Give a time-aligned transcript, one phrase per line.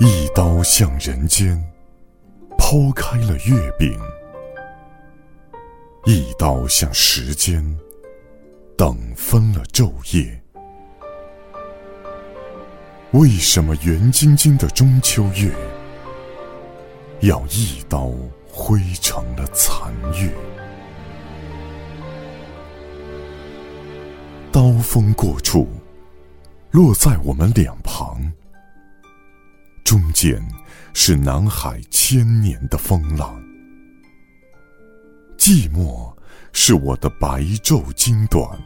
[0.00, 1.56] 一刀向人间，
[2.58, 3.96] 剖开了月饼；
[6.04, 7.64] 一刀向时间，
[8.76, 10.42] 等分了昼夜。
[13.12, 15.52] 为什么圆晶晶的中秋月，
[17.20, 18.10] 要一刀
[18.50, 20.28] 挥成了残月？
[24.50, 25.68] 刀锋过处，
[26.72, 28.20] 落在我们两旁。
[29.84, 30.42] 中间
[30.94, 33.38] 是南海千年的风浪，
[35.36, 36.10] 寂寞
[36.54, 38.58] 是我的白昼经短，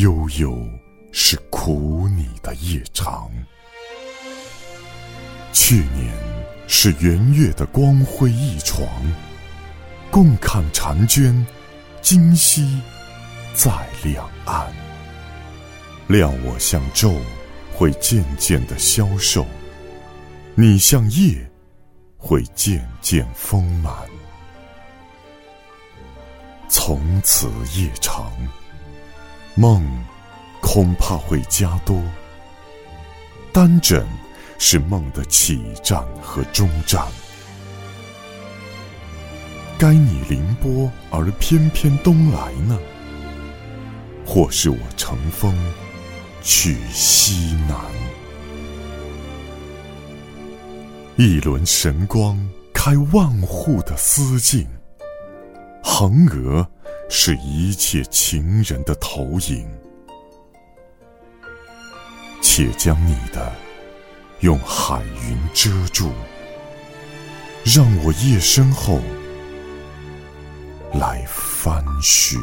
[0.00, 0.56] 悠悠
[1.12, 3.28] 是苦你的夜长。
[5.52, 6.14] 去年
[6.68, 8.88] 是圆月的光辉一床，
[10.08, 11.44] 共看婵娟，
[12.00, 12.80] 今夕
[13.54, 14.72] 在两岸。
[16.06, 17.18] 料我像昼，
[17.72, 19.44] 会渐渐的消瘦。
[20.56, 21.50] 你像夜，
[22.16, 23.92] 会渐渐丰满。
[26.68, 28.30] 从此夜长，
[29.56, 29.84] 梦
[30.62, 32.00] 恐怕会加多。
[33.52, 34.06] 单枕
[34.56, 37.04] 是梦的起站和终站。
[39.76, 42.78] 该你凌波而翩翩东来呢，
[44.24, 45.52] 或是我乘风
[46.42, 47.76] 去西南？
[51.16, 52.36] 一轮神光
[52.72, 54.66] 开万户的思境，
[55.80, 56.68] 横额
[57.08, 59.64] 是一切情人的投影。
[62.42, 63.52] 且将你的
[64.40, 66.10] 用海云遮住，
[67.64, 69.00] 让我夜深后
[70.94, 72.40] 来翻寻。